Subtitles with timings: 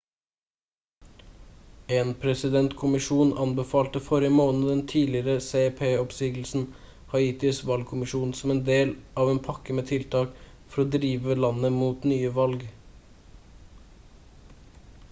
[1.97, 6.65] en presidentkommisjon anbefalte forrige måned den tidligere cep-oppsigelsen
[7.13, 8.95] haitis valgkommisjon som en del
[9.25, 10.35] av en pakke med tiltak
[10.73, 12.67] for å drive landet mot nye valg